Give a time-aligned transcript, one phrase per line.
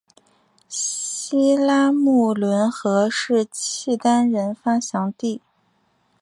[0.67, 5.39] 西拉木伦河是契丹人发祥地。